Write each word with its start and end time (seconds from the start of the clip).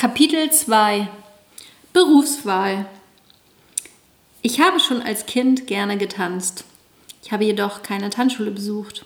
Kapitel 0.00 0.50
2 0.50 1.10
Berufswahl 1.92 2.86
Ich 4.40 4.58
habe 4.58 4.80
schon 4.80 5.02
als 5.02 5.26
Kind 5.26 5.66
gerne 5.66 5.98
getanzt. 5.98 6.64
Ich 7.22 7.32
habe 7.32 7.44
jedoch 7.44 7.82
keine 7.82 8.08
Tanzschule 8.08 8.50
besucht. 8.50 9.04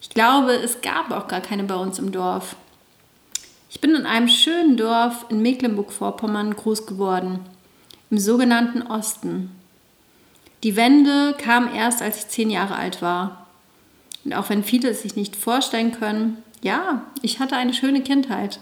Ich 0.00 0.08
glaube, 0.08 0.54
es 0.54 0.80
gab 0.80 1.12
auch 1.12 1.28
gar 1.28 1.40
keine 1.40 1.62
bei 1.62 1.76
uns 1.76 2.00
im 2.00 2.10
Dorf. 2.10 2.56
Ich 3.70 3.80
bin 3.80 3.94
in 3.94 4.04
einem 4.04 4.26
schönen 4.26 4.76
Dorf 4.76 5.26
in 5.28 5.42
Mecklenburg-Vorpommern 5.42 6.56
groß 6.56 6.86
geworden, 6.86 7.38
im 8.10 8.18
sogenannten 8.18 8.82
Osten. 8.82 9.52
Die 10.64 10.74
Wende 10.74 11.36
kam 11.38 11.72
erst, 11.72 12.02
als 12.02 12.18
ich 12.18 12.26
zehn 12.26 12.50
Jahre 12.50 12.74
alt 12.74 13.00
war. 13.00 13.46
Und 14.24 14.34
auch 14.34 14.48
wenn 14.48 14.64
viele 14.64 14.88
es 14.88 15.02
sich 15.02 15.14
nicht 15.14 15.36
vorstellen 15.36 15.92
können, 15.92 16.42
ja, 16.62 17.02
ich 17.22 17.38
hatte 17.38 17.54
eine 17.54 17.74
schöne 17.74 18.02
Kindheit. 18.02 18.58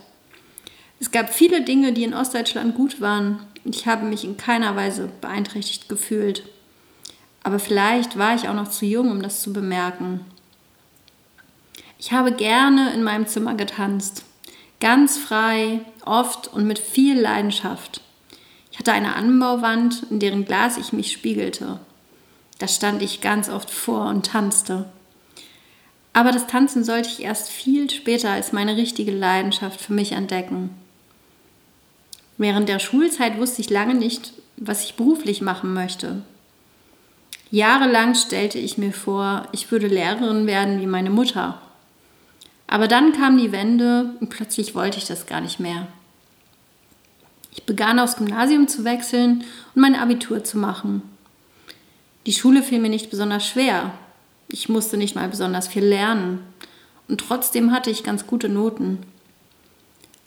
Es 1.00 1.11
gab 1.11 1.32
viele 1.32 1.62
Dinge, 1.62 1.93
die 1.93 2.04
in 2.04 2.14
Ostdeutschland 2.14 2.75
gut 2.75 3.00
waren 3.00 3.40
ich 3.64 3.86
habe 3.86 4.04
mich 4.04 4.25
in 4.25 4.36
keiner 4.36 4.76
Weise 4.76 5.11
beeinträchtigt 5.21 5.89
gefühlt. 5.89 6.44
Aber 7.43 7.58
vielleicht 7.58 8.18
war 8.18 8.35
ich 8.35 8.48
auch 8.48 8.54
noch 8.54 8.68
zu 8.71 8.85
jung, 8.85 9.11
um 9.11 9.22
das 9.22 9.43
zu 9.43 9.52
bemerken. 9.52 10.21
Ich 11.99 12.12
habe 12.12 12.32
gerne 12.32 12.93
in 12.93 13.02
meinem 13.02 13.26
Zimmer 13.26 13.54
getanzt. 13.54 14.25
Ganz 14.80 15.16
frei, 15.16 15.80
oft 16.04 16.49
und 16.49 16.66
mit 16.66 16.79
viel 16.79 17.18
Leidenschaft. 17.18 18.02
Ich 18.71 18.79
hatte 18.79 18.93
eine 18.93 19.16
Anbauwand, 19.16 20.07
in 20.11 20.18
deren 20.18 20.44
Glas 20.44 20.76
ich 20.76 20.93
mich 20.93 21.13
spiegelte. 21.13 21.80
Da 22.58 22.68
stand 22.68 23.00
ich 23.02 23.21
ganz 23.21 23.49
oft 23.49 23.71
vor 23.71 24.07
und 24.07 24.26
tanzte. 24.26 24.86
Aber 26.13 26.32
das 26.32 26.46
Tanzen 26.46 26.85
sollte 26.85 27.08
ich 27.08 27.22
erst 27.22 27.49
viel 27.49 27.90
später 27.90 28.30
als 28.30 28.52
meine 28.52 28.76
richtige 28.76 29.13
Leidenschaft 29.13 29.80
für 29.80 29.93
mich 29.93 30.13
entdecken. 30.13 30.71
Während 32.36 32.69
der 32.69 32.78
Schulzeit 32.78 33.38
wusste 33.38 33.60
ich 33.60 33.70
lange 33.70 33.94
nicht, 33.94 34.32
was 34.56 34.84
ich 34.84 34.94
beruflich 34.94 35.40
machen 35.40 35.72
möchte. 35.72 36.22
Jahrelang 37.50 38.14
stellte 38.14 38.58
ich 38.58 38.78
mir 38.78 38.92
vor, 38.92 39.46
ich 39.52 39.70
würde 39.70 39.86
Lehrerin 39.86 40.46
werden 40.46 40.80
wie 40.80 40.86
meine 40.86 41.10
Mutter. 41.10 41.60
Aber 42.66 42.88
dann 42.88 43.12
kam 43.12 43.38
die 43.38 43.52
Wende 43.52 44.14
und 44.20 44.30
plötzlich 44.30 44.74
wollte 44.74 44.98
ich 44.98 45.04
das 45.04 45.26
gar 45.26 45.41
nicht 45.41 45.60
mehr. 45.60 45.86
Ich 47.52 47.64
begann 47.64 48.00
aufs 48.00 48.16
Gymnasium 48.16 48.66
zu 48.66 48.84
wechseln 48.84 49.44
und 49.74 49.82
mein 49.82 49.94
Abitur 49.94 50.42
zu 50.42 50.58
machen. 50.58 51.02
Die 52.26 52.32
Schule 52.32 52.62
fiel 52.62 52.80
mir 52.80 52.88
nicht 52.88 53.10
besonders 53.10 53.46
schwer. 53.46 53.92
Ich 54.48 54.69
musste 54.69 54.96
nicht 54.96 55.14
mal 55.14 55.28
besonders 55.28 55.69
viel 55.69 55.84
lernen. 55.84 56.41
Und 57.06 57.20
trotzdem 57.20 57.70
hatte 57.70 57.91
ich 57.91 58.02
ganz 58.02 58.26
gute 58.26 58.48
Noten. 58.48 58.98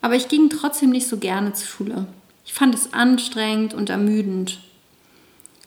Aber 0.08 0.16
ich 0.16 0.30
ging 0.30 0.50
trotzdem 0.50 0.92
nicht 0.92 1.06
so 1.06 1.18
gerne 1.18 1.52
zur 1.52 1.68
Schule. 1.68 2.06
Ich 2.46 2.54
fand 2.54 2.74
es 2.74 2.94
anstrengend 2.94 3.74
und 3.74 3.90
ermüdend. 3.90 4.60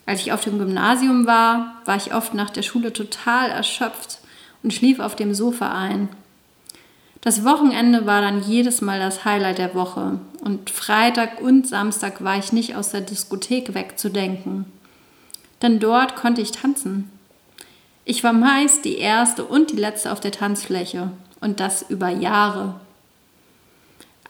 Als 0.06 0.22
ich 0.22 0.32
auf 0.32 0.40
dem 0.40 0.58
Gymnasium 0.58 1.26
war, 1.26 1.74
war 1.84 1.96
ich 1.96 2.14
oft 2.14 2.32
nach 2.32 2.48
der 2.48 2.62
Schule 2.62 2.94
total 2.94 3.50
erschöpft 3.50 4.20
und 4.62 4.72
schlief 4.72 4.98
auf 4.98 5.14
dem 5.14 5.34
Sofa 5.34 5.72
ein. 5.72 6.08
Das 7.20 7.44
Wochenende 7.44 8.06
war 8.06 8.22
dann 8.22 8.42
jedes 8.42 8.80
Mal 8.80 8.98
das 8.98 9.26
Highlight 9.26 9.58
der 9.58 9.74
Woche 9.74 10.18
und 10.40 10.70
Freitag 10.70 11.42
und 11.42 11.68
Samstag 11.68 12.24
war 12.24 12.38
ich 12.38 12.50
nicht 12.50 12.76
aus 12.76 12.92
der 12.92 13.02
Diskothek 13.02 13.74
wegzudenken. 13.74 14.64
Denn 15.60 15.80
dort 15.80 16.16
konnte 16.16 16.40
ich 16.40 16.52
tanzen. 16.52 17.10
Ich 18.06 18.24
war 18.24 18.32
meist 18.32 18.86
die 18.86 18.96
erste 18.96 19.44
und 19.44 19.70
die 19.70 19.76
letzte 19.76 20.10
auf 20.10 20.20
der 20.20 20.32
Tanzfläche 20.32 21.10
und 21.42 21.60
das 21.60 21.82
über 21.90 22.08
Jahre. 22.08 22.80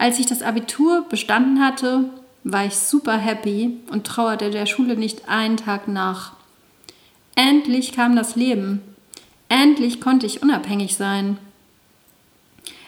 Als 0.01 0.19
ich 0.19 0.25
das 0.25 0.41
Abitur 0.41 1.05
bestanden 1.11 1.63
hatte, 1.63 2.09
war 2.43 2.65
ich 2.65 2.77
super 2.77 3.19
happy 3.19 3.81
und 3.91 4.07
trauerte 4.07 4.51
der 4.51 4.65
Schule 4.65 4.97
nicht 4.97 5.29
einen 5.29 5.59
Tag 5.59 5.89
nach. 5.89 6.33
Endlich 7.35 7.93
kam 7.93 8.17
das 8.17 8.35
Leben. 8.35 8.81
Endlich 9.51 10.01
konnte 10.01 10.25
ich 10.25 10.43
unabhängig 10.43 10.97
sein. 10.97 11.37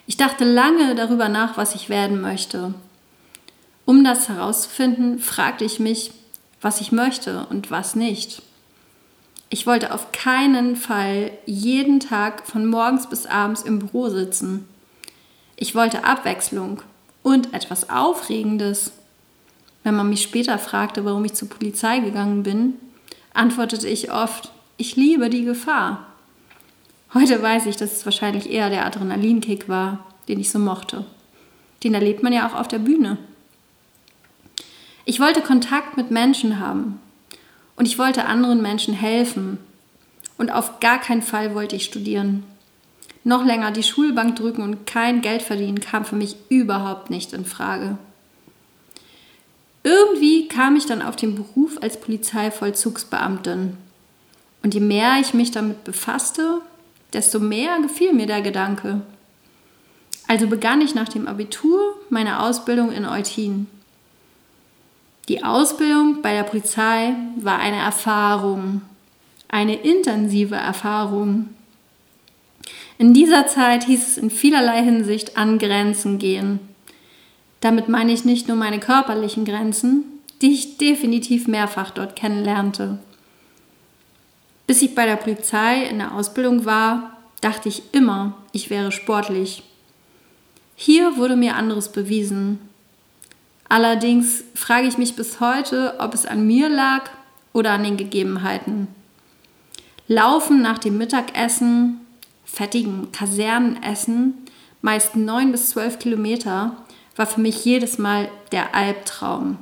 Ich 0.07 0.17
dachte 0.17 0.47
lange 0.47 0.95
darüber 0.95 1.29
nach, 1.29 1.59
was 1.59 1.75
ich 1.75 1.91
werden 1.91 2.23
möchte. 2.23 2.73
Um 3.85 4.05
das 4.05 4.31
herauszufinden, 4.31 5.19
fragte 5.19 5.67
ich 5.67 5.79
mich, 5.81 6.13
was 6.63 6.81
ich 6.81 6.93
möchte 6.93 7.45
und 7.51 7.71
was 7.71 7.95
nicht. 7.95 8.41
Ich 9.51 9.67
wollte 9.67 9.93
auf 9.93 10.13
keinen 10.13 10.77
Fall 10.77 11.31
jeden 11.45 12.01
Tag 12.01 12.47
von 12.47 12.65
morgens 12.65 13.07
bis 13.07 13.27
abends 13.27 13.61
im 13.61 13.81
Büro 13.81 14.09
sitzen. 14.09 14.67
Ich 15.57 15.75
wollte 15.75 16.05
Abwechslung 16.05 16.81
und 17.23 17.55
etwas 17.55 17.91
Aufregendes. 17.91 18.93
Wenn 19.85 19.95
man 19.95 20.09
mich 20.09 20.23
später 20.23 20.59
fragte, 20.59 21.05
warum 21.05 21.25
ich 21.25 21.35
zur 21.35 21.49
Polizei 21.49 22.01
gegangen 22.01 22.43
bin, 22.43 22.75
antwortete 23.35 23.89
ich 23.89 24.13
oft, 24.13 24.53
ich 24.77 24.97
liebe 24.97 25.31
die 25.31 25.45
Gefahr. 25.45 26.07
Heute 27.15 27.43
weiß 27.43 27.67
ich, 27.67 27.77
dass 27.77 27.93
es 27.93 28.05
wahrscheinlich 28.05 28.51
eher 28.51 28.71
der 28.71 28.87
Adrenalinkick 28.87 29.69
war, 29.69 30.07
den 30.29 30.41
ich 30.41 30.51
so 30.51 30.59
mochte. 30.59 31.05
Den 31.85 31.95
erlebt 31.95 32.23
man 32.23 32.33
ja 32.33 32.49
auch 32.49 32.55
auf 32.55 32.69
der 32.69 32.79
Bühne. 32.79 33.19
Ich 35.05 35.21
wollte 35.21 35.41
Kontakt 35.41 35.97
mit 35.97 36.11
Menschen 36.11 36.61
haben 36.61 37.01
und 37.77 37.87
ich 37.87 37.99
wollte 37.99 38.27
anderen 38.27 38.63
Menschen 38.63 38.95
helfen. 38.95 39.59
Und 40.39 40.51
auf 40.51 40.81
gar 40.81 40.99
keinen 40.99 41.23
Fall 41.23 41.55
wollte 41.55 41.77
ich 41.77 41.85
studieren. 41.85 42.45
Noch 43.25 43.45
länger 43.45 43.71
die 43.71 43.83
Schulbank 43.83 44.37
drücken 44.37 44.63
und 44.63 44.87
kein 44.87 45.21
Geld 45.21 45.43
verdienen 45.43 45.81
kam 45.81 46.05
für 46.05 46.17
mich 46.17 46.37
überhaupt 46.49 47.11
nicht 47.11 47.33
in 47.33 47.45
Frage. 47.45 47.99
Irgendwie 49.85 50.49
kam 50.49 50.77
ich 50.77 50.87
dann 50.87 51.03
auf 51.03 51.17
den 51.17 51.35
Beruf 51.35 51.79
als 51.81 52.01
Polizeivollzugsbeamtin. 52.01 53.77
Und 54.63 54.75
je 54.75 54.81
mehr 54.81 55.19
ich 55.21 55.35
mich 55.35 55.51
damit 55.51 55.85
befasste, 55.85 56.61
desto 57.13 57.41
mehr 57.41 57.81
gefiel 57.81 58.13
mir 58.13 58.27
der 58.27 58.43
Gedanke. 58.43 59.03
Also 60.29 60.47
begann 60.47 60.81
ich 60.81 60.95
nach 60.95 61.09
dem 61.09 61.27
Abitur 61.27 61.97
meine 62.11 62.41
Ausbildung 62.43 62.93
in 62.93 63.05
Eutin. 63.05 63.67
Die 65.29 65.45
Ausbildung 65.45 66.23
bei 66.23 66.33
der 66.33 66.45
Polizei 66.45 67.15
war 67.37 67.59
eine 67.59 67.79
Erfahrung, 67.79 68.83
eine 69.49 69.77
intensive 69.77 70.55
Erfahrung. 70.55 71.51
In 73.03 73.15
dieser 73.15 73.49
Zeit 73.49 73.83
hieß 73.83 74.07
es 74.07 74.17
in 74.17 74.31
vielerlei 74.31 74.81
Hinsicht 74.81 75.37
an 75.37 75.59
Grenzen 75.59 76.21
gehen. 76.21 76.61
Damit 77.59 77.89
meine 77.89 78.13
ich 78.13 78.25
nicht 78.25 78.47
nur 78.47 78.57
meine 78.57 78.79
körperlichen 78.79 79.45
Grenzen, 79.45 80.05
die 80.41 80.53
ich 80.53 80.79
definitiv 80.79 81.49
mehrfach 81.49 81.91
dort 81.91 82.15
kennenlernte. 82.15 83.01
Bis 84.69 84.83
ich 84.83 84.95
bei 84.95 85.05
der 85.05 85.17
Polizei 85.17 85.83
in 85.83 85.99
der 85.99 86.15
Ausbildung 86.15 86.65
war, 86.65 87.17
dachte 87.41 87.69
ich 87.69 87.83
immer, 87.91 88.37
ich 88.53 88.71
wäre 88.71 88.93
sportlich. 88.93 89.65
Hier 90.77 91.17
wurde 91.17 91.35
mir 91.35 91.57
anderes 91.57 91.91
bewiesen. 91.91 92.61
Allerdings 93.69 94.45
frage 94.55 94.87
ich 94.87 94.97
mich 94.97 95.17
bis 95.17 95.41
heute, 95.41 95.97
ob 95.99 96.15
es 96.15 96.25
an 96.25 96.47
mir 96.47 96.69
lag 96.69 97.11
oder 97.53 97.73
an 97.73 97.83
den 97.83 97.97
Gegebenheiten. 97.97 98.87
Laufen 100.07 100.63
nach 100.63 100.79
dem 100.79 100.99
Mittagessen 100.99 101.99
fettigen 102.45 103.13
Kasernenessen, 103.13 104.35
meist 104.81 105.17
neun 105.17 105.53
bis 105.53 105.71
zwölf 105.71 105.99
Kilometer, 105.99 106.77
war 107.17 107.27
für 107.27 107.41
mich 107.41 107.65
jedes 107.65 107.99
Mal 107.99 108.29
der 108.53 108.75
Albtraum. 108.75 109.59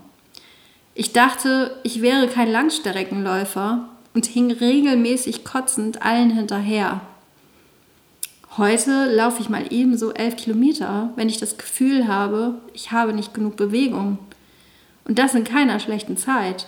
Ich 0.94 1.12
dachte, 1.12 1.76
ich 1.82 2.02
wäre 2.02 2.28
kein 2.28 2.50
Langstreckenläufer 2.50 3.88
und 4.14 4.26
hing 4.26 4.50
regelmäßig 4.50 5.44
kotzend 5.44 6.02
allen 6.02 6.30
hinterher. 6.30 7.00
Heute 8.56 9.06
laufe 9.14 9.40
ich 9.40 9.48
mal 9.48 9.66
ebenso 9.70 10.12
elf 10.12 10.36
Kilometer, 10.36 11.10
wenn 11.14 11.28
ich 11.28 11.38
das 11.38 11.56
Gefühl 11.56 12.08
habe, 12.08 12.56
ich 12.74 12.90
habe 12.90 13.12
nicht 13.12 13.32
genug 13.32 13.56
Bewegung. 13.56 14.18
Und 15.04 15.18
das 15.18 15.34
in 15.34 15.44
keiner 15.44 15.78
schlechten 15.78 16.16
Zeit. 16.16 16.66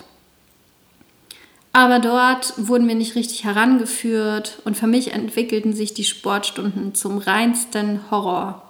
Aber 1.72 2.00
dort 2.00 2.54
wurden 2.56 2.86
wir 2.86 2.94
nicht 2.94 3.14
richtig 3.14 3.44
herangeführt 3.44 4.60
und 4.64 4.76
für 4.76 4.86
mich 4.86 5.12
entwickelten 5.12 5.72
sich 5.72 5.94
die 5.94 6.04
Sportstunden 6.04 6.94
zum 6.94 7.18
reinsten 7.18 8.10
Horror. 8.10 8.62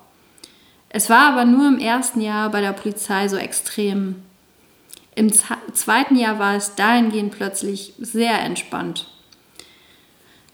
Es 0.88 1.10
war 1.10 1.32
aber 1.32 1.44
nur 1.44 1.66
im 1.66 1.78
ersten 1.78 2.20
Jahr 2.20 2.50
bei 2.50 2.60
der 2.60 2.72
Polizei 2.72 3.26
so 3.26 3.36
extrem. 3.36 4.22
Im 5.14 5.32
zweiten 5.32 6.16
Jahr 6.16 6.38
war 6.38 6.54
es 6.54 6.74
dahingehend 6.76 7.32
plötzlich 7.32 7.94
sehr 7.98 8.40
entspannt. 8.40 9.08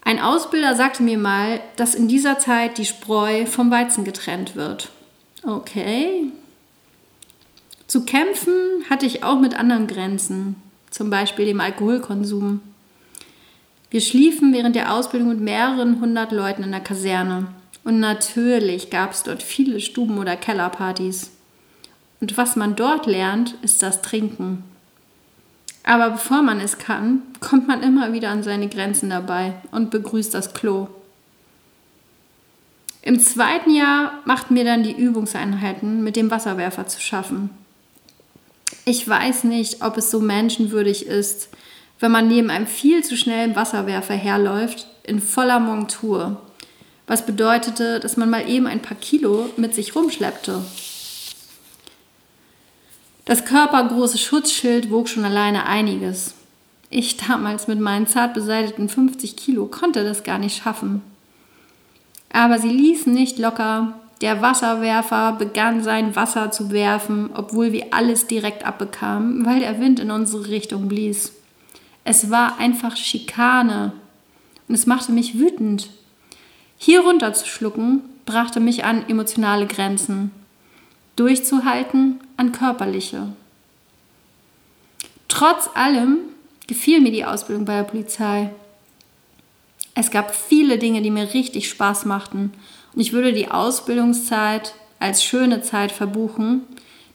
Ein 0.03 0.21
Ausbilder 0.21 0.75
sagte 0.75 1.03
mir 1.03 1.19
mal, 1.19 1.61
dass 1.77 1.95
in 1.95 2.09
dieser 2.09 2.39
Zeit 2.39 2.79
die 2.79 2.87
Spreu 2.87 3.45
vom 3.45 3.71
Weizen 3.71 4.05
getrennt 4.05 4.56
wird. 4.56 4.89
Okay. 5.43 6.33
Zu 7.87 8.05
kämpfen 8.05 8.55
hatte 8.89 9.06
ich 9.06 9.23
auch 9.23 9.39
mit 9.39 9.55
anderen 9.55 9.87
Grenzen 9.87 10.56
zum 10.99 11.11
Beispiel 11.11 11.47
dem 11.47 11.61
Alkoholkonsum. 11.61 12.61
Wir 13.89 14.00
schliefen 14.00 14.53
während 14.53 14.75
der 14.75 14.93
Ausbildung 14.93 15.29
mit 15.29 15.39
mehreren 15.39 16.00
hundert 16.00 16.33
Leuten 16.33 16.65
in 16.65 16.73
der 16.73 16.81
Kaserne. 16.81 17.47
Und 17.85 18.00
natürlich 18.00 18.91
gab 18.91 19.12
es 19.12 19.23
dort 19.23 19.45
viele 19.45 19.79
Stuben- 19.79 20.19
oder 20.19 20.35
Kellerpartys. 20.35 21.31
Und 22.21 22.37
was 22.37 22.56
man 22.56 22.75
dort 22.75 23.06
lernt, 23.06 23.55
ist 23.62 23.81
das 23.81 24.03
Trinken. 24.03 24.65
Aber 25.85 26.11
bevor 26.11 26.43
man 26.43 26.59
es 26.59 26.79
kann, 26.79 27.23
kommt 27.39 27.69
man 27.69 27.85
immer 27.85 28.12
wieder 28.12 28.31
an 28.31 28.43
seine 28.43 28.69
Grenzen 28.69 29.11
dabei 29.11 29.55
und 29.71 29.93
begrüßt 29.93 30.35
das 30.35 30.53
Klo. 30.53 30.89
Im 33.03 33.21
zweiten 33.21 33.73
Jahr 33.73 34.15
machten 34.25 34.55
mir 34.55 34.65
dann 34.65 34.83
die 34.83 34.99
Übungseinheiten 35.00 36.03
mit 36.03 36.17
dem 36.17 36.33
Wasserwerfer 36.33 36.89
zu 36.89 37.00
schaffen. 37.00 37.50
Ich 38.88 39.06
weiß 39.06 39.44
nicht, 39.44 39.82
ob 39.82 39.99
es 39.99 40.11
so 40.11 40.19
menschenwürdig 40.19 41.05
ist, 41.05 41.50
wenn 42.00 42.11
man 42.11 42.26
neben 42.26 42.49
einem 42.49 42.67
viel 42.67 43.05
zu 43.05 43.19
schnellen 43.19 43.55
Wasserwerfer 43.55 44.14
herläuft, 44.14 44.87
in 45.02 45.20
voller 45.20 45.61
Montur. 45.61 46.40
Was 47.06 47.26
bedeutete, 47.26 48.00
dass 48.00 48.17
man 48.17 48.31
mal 48.31 48.49
eben 48.49 48.67
ein 48.67 48.81
paar 48.81 48.96
Kilo 48.96 49.50
mit 49.58 49.75
sich 49.75 49.94
rumschleppte. 49.94 50.62
Das 53.26 53.44
körpergroße 53.44 54.17
Schutzschild 54.17 54.90
wog 54.90 55.11
schon 55.11 55.26
alleine 55.26 55.67
einiges. 55.67 56.32
Ich 56.88 57.19
damals 57.19 57.69
mit 57.69 57.81
meinen 57.81 58.06
zart 58.06 58.32
beseiteten 58.32 58.88
50 58.88 59.37
Kilo 59.37 59.67
konnte 59.67 60.02
das 60.02 60.23
gar 60.23 60.38
nicht 60.38 60.62
schaffen. 60.62 61.02
Aber 62.32 62.58
sie 62.58 62.70
ließen 62.70 63.12
nicht 63.12 63.38
locker. 63.38 64.00
Der 64.20 64.43
Wasserwerfer 64.43 65.32
begann 65.32 65.82
sein 65.82 66.17
Wasser 66.17 66.50
zu 66.50 66.70
werfen, 66.70 67.31
obwohl 67.35 67.73
wir 67.73 67.88
alles 67.93 68.26
direkt 68.26 68.65
abbekamen, 68.65 69.47
weil 69.47 69.61
der 69.61 69.81
Wind 69.81 70.00
in 70.00 70.11
unsere 70.11 70.49
Richtung 70.49 70.88
blies. 70.88 71.32
Es 72.05 72.31
war 72.31 72.59
einfach 72.59 72.97
Schikane. 72.97 73.93
Und 74.67 74.75
es 74.75 74.87
machte 74.87 75.12
mich 75.12 75.38
wütend. 75.38 75.91
Hier 76.76 77.00
runterzuschlucken, 77.00 78.03
brachte 78.26 78.61
mich 78.61 78.85
an 78.85 79.09
emotionale 79.09 79.67
Grenzen 79.67 80.32
durchzuhalten 81.19 82.21
an 82.37 82.53
körperliche. 82.53 83.29
Trotz 85.26 85.69
allem 85.75 86.19
gefiel 86.67 87.00
mir 87.00 87.11
die 87.11 87.25
Ausbildung 87.25 87.64
bei 87.64 87.76
der 87.76 87.82
Polizei. 87.82 88.50
Es 89.94 90.11
gab 90.11 90.35
viele 90.35 90.79
Dinge, 90.79 91.03
die 91.03 91.11
mir 91.11 91.35
richtig 91.35 91.69
Spaß 91.69 92.05
machten 92.05 92.53
und 92.94 93.00
ich 93.00 93.12
würde 93.12 93.32
die 93.32 93.50
Ausbildungszeit 93.50 94.75
als 94.99 95.23
schöne 95.23 95.62
Zeit 95.62 95.93
verbuchen, 95.93 96.62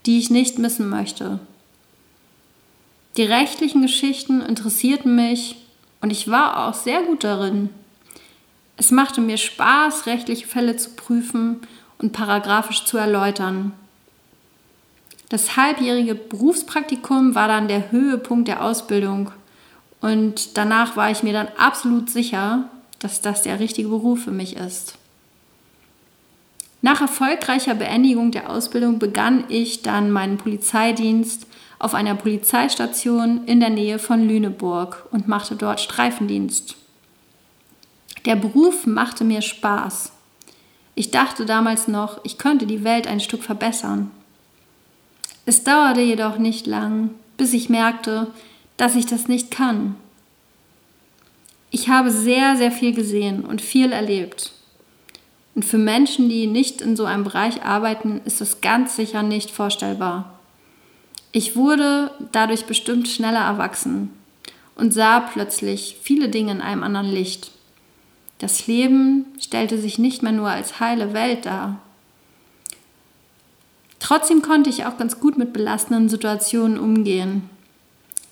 die 0.05 0.19
ich 0.19 0.29
nicht 0.29 0.59
missen 0.59 0.89
möchte. 0.89 1.39
Die 3.17 3.23
rechtlichen 3.23 3.81
Geschichten 3.81 4.41
interessierten 4.41 5.15
mich 5.15 5.55
und 6.01 6.11
ich 6.11 6.29
war 6.29 6.67
auch 6.67 6.73
sehr 6.73 7.03
gut 7.03 7.23
darin. 7.23 7.69
Es 8.75 8.91
machte 8.91 9.21
mir 9.21 9.37
Spaß, 9.37 10.07
rechtliche 10.07 10.47
Fälle 10.47 10.75
zu 10.77 10.91
prüfen 10.91 11.59
und 11.99 12.11
paragraphisch 12.11 12.85
zu 12.85 12.97
erläutern. 12.97 13.71
Das 15.29 15.55
halbjährige 15.55 16.15
Berufspraktikum 16.15 17.35
war 17.35 17.47
dann 17.47 17.67
der 17.67 17.91
Höhepunkt 17.91 18.47
der 18.47 18.63
Ausbildung. 18.63 19.31
Und 20.01 20.57
danach 20.57 20.97
war 20.97 21.11
ich 21.11 21.23
mir 21.23 21.33
dann 21.33 21.47
absolut 21.57 22.09
sicher, 22.09 22.69
dass 22.99 23.21
das 23.21 23.41
der 23.41 23.59
richtige 23.59 23.89
Beruf 23.89 24.23
für 24.23 24.31
mich 24.31 24.57
ist. 24.57 24.95
Nach 26.83 26.99
erfolgreicher 26.99 27.75
Beendigung 27.75 28.31
der 28.31 28.49
Ausbildung 28.49 28.99
begann 28.99 29.45
ich 29.47 29.83
dann 29.83 30.11
meinen 30.11 30.37
Polizeidienst 30.37 31.47
auf 31.79 31.93
einer 31.93 32.13
Polizeistation 32.13 33.45
in 33.45 33.61
der 33.61 33.69
Nähe 33.69 33.99
von 33.99 34.27
Lüneburg 34.27 35.07
und 35.09 35.29
machte 35.29 35.55
dort 35.55 35.79
Streifendienst. 35.79 36.75
Der 38.25 38.35
Beruf 38.35 38.85
machte 38.85 39.23
mir 39.23 39.41
Spaß. 39.41 40.11
Ich 40.93 41.09
dachte 41.09 41.45
damals 41.45 41.87
noch, 41.87 42.19
ich 42.25 42.37
könnte 42.37 42.65
die 42.65 42.83
Welt 42.83 43.07
ein 43.07 43.21
Stück 43.21 43.43
verbessern. 43.43 44.11
Es 45.45 45.63
dauerte 45.63 46.01
jedoch 46.01 46.37
nicht 46.37 46.67
lang, 46.67 47.11
bis 47.37 47.53
ich 47.53 47.69
merkte, 47.69 48.27
dass 48.75 48.95
ich 48.95 49.05
das 49.05 49.29
nicht 49.29 49.51
kann. 49.51 49.95
Ich 51.71 51.87
habe 51.87 52.11
sehr, 52.11 52.57
sehr 52.57 52.73
viel 52.73 52.93
gesehen 52.93 53.45
und 53.45 53.61
viel 53.61 53.93
erlebt. 53.93 54.51
Und 55.55 55.65
für 55.65 55.77
Menschen, 55.77 56.29
die 56.29 56.47
nicht 56.47 56.81
in 56.81 56.95
so 56.95 57.05
einem 57.05 57.23
Bereich 57.23 57.63
arbeiten, 57.63 58.21
ist 58.25 58.41
das 58.41 58.61
ganz 58.61 58.95
sicher 58.95 59.23
nicht 59.23 59.51
vorstellbar. 59.51 60.39
Ich 61.31 61.55
wurde 61.55 62.11
dadurch 62.31 62.65
bestimmt 62.65 63.07
schneller 63.07 63.41
erwachsen 63.41 64.09
und 64.75 64.93
sah 64.93 65.19
plötzlich 65.19 65.97
viele 66.01 66.29
Dinge 66.29 66.51
in 66.51 66.61
einem 66.61 66.83
anderen 66.83 67.11
Licht. 67.11 67.51
Das 68.39 68.67
Leben 68.67 69.25
stellte 69.39 69.77
sich 69.77 69.99
nicht 69.99 70.23
mehr 70.23 70.31
nur 70.31 70.49
als 70.49 70.79
heile 70.79 71.13
Welt 71.13 71.45
dar, 71.45 71.79
Trotzdem 74.03 74.41
konnte 74.41 74.69
ich 74.69 74.85
auch 74.85 74.97
ganz 74.97 75.21
gut 75.21 75.37
mit 75.37 75.53
belastenden 75.53 76.09
Situationen 76.09 76.77
umgehen. 76.77 77.49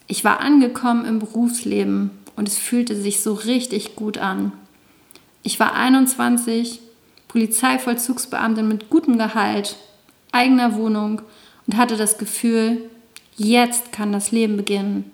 Ich 0.05 0.25
war 0.25 0.41
angekommen 0.41 1.05
im 1.05 1.19
Berufsleben 1.19 2.11
und 2.35 2.49
es 2.49 2.57
fühlte 2.57 2.93
sich 2.93 3.21
so 3.21 3.31
richtig 3.31 3.95
gut 3.95 4.17
an. 4.17 4.51
Ich 5.43 5.61
war 5.61 5.73
21, 5.73 6.81
Polizeivollzugsbeamtin 7.31 8.67
mit 8.67 8.89
gutem 8.89 9.17
Gehalt, 9.17 9.77
eigener 10.33 10.75
Wohnung 10.75 11.21
und 11.65 11.77
hatte 11.77 11.95
das 11.95 12.17
Gefühl, 12.17 12.89
jetzt 13.37 13.93
kann 13.93 14.11
das 14.11 14.33
Leben 14.33 14.57
beginnen. 14.57 15.09